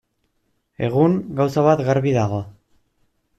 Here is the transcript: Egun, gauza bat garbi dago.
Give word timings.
Egun, 0.87 1.17
gauza 1.41 1.67
bat 1.67 1.85
garbi 1.91 2.15
dago. 2.17 2.41